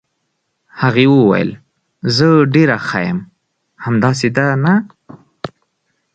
هغې 0.81 1.05
وویل: 1.11 1.49
زه 2.15 2.27
ډېره 2.53 2.77
ښه 2.87 2.99
یم، 3.07 3.19
همداسې 3.85 4.27
ده، 4.35 4.45
نه؟ 4.63 4.73